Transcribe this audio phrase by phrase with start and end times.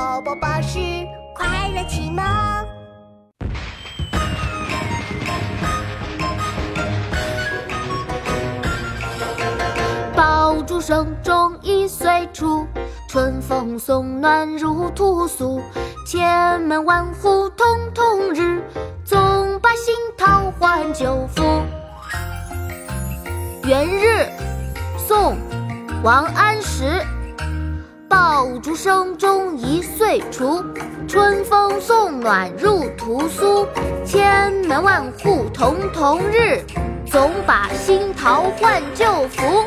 [0.00, 0.78] 宝宝巴士
[1.34, 2.24] 快乐启蒙。
[10.16, 12.66] 爆竹声中一岁除，
[13.10, 15.60] 春风送暖入屠苏。
[16.06, 18.62] 千门万户曈曈日，
[19.04, 21.42] 总把新桃换旧符。
[23.64, 24.26] 元日，
[24.96, 25.36] 宋，
[26.02, 27.04] 王安石。
[28.10, 30.64] 爆竹声中一岁除，
[31.06, 33.64] 春风送暖入屠苏。
[34.04, 36.60] 千门万户曈曈日，
[37.06, 39.64] 总把新桃换旧符。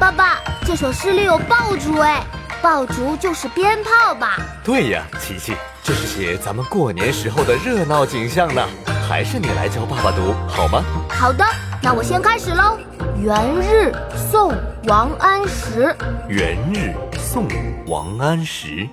[0.00, 2.24] 爸爸，这首诗里有爆竹哎，
[2.62, 4.38] 爆竹就是鞭炮吧？
[4.64, 8.66] 对呀，琪琪，这是写咱们过年时候的热闹景象呢。
[9.06, 10.82] 还是你来教爸爸读好吗？
[11.10, 11.44] 好的，
[11.82, 12.78] 那我先开始喽。
[13.24, 14.50] 元日，宋·
[14.86, 15.96] 王安石。
[16.28, 17.48] 元日，宋·
[17.86, 18.86] 王安石。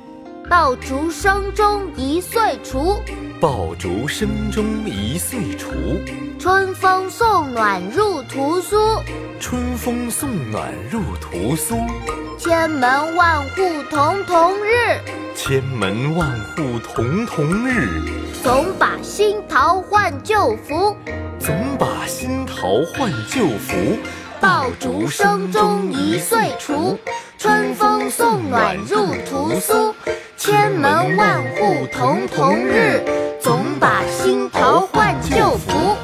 [0.49, 3.01] 爆竹声中一岁除，
[3.41, 5.73] 爆竹声中一岁除。
[6.39, 8.77] 春风送暖入屠苏，
[9.37, 11.75] 春风送暖入屠苏。
[12.37, 15.01] 千门万户曈曈日，
[15.43, 16.61] 千门万户
[16.93, 18.03] 曈曈日。
[18.43, 20.95] 总把新桃换旧符，
[21.39, 23.97] 总把新桃换旧符。
[24.39, 26.95] 爆竹声中一岁除，
[27.39, 29.95] 春风送暖入屠苏。
[30.37, 33.03] 千门万户曈曈日，
[33.41, 35.97] 总把新桃换旧符。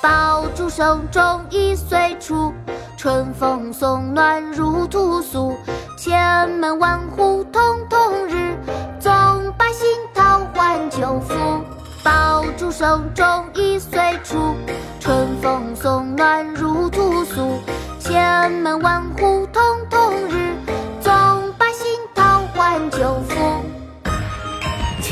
[0.00, 2.54] 爆竹声中一岁除，
[2.96, 5.54] 春风送暖入屠苏。
[6.04, 8.56] 千门万户曈曈日，
[8.98, 9.12] 总
[9.56, 11.32] 把新桃换旧符。
[12.02, 14.56] 爆竹声中一岁除，
[14.98, 17.60] 春风送暖入屠苏。
[18.00, 20.01] 千门万户曈曈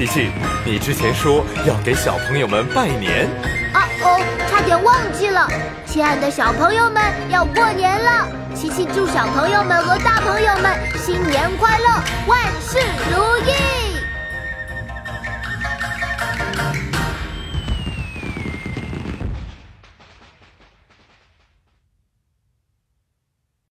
[0.00, 0.30] 琪琪，
[0.64, 3.28] 你之前说要给小朋友们拜年。
[3.74, 5.46] 啊哦，差点忘记了，
[5.84, 8.26] 亲爱的小朋友们，要过年了！
[8.54, 11.84] 琪琪祝小朋友们和大朋友们新年快乐，
[12.26, 12.78] 万事
[13.12, 13.69] 如意。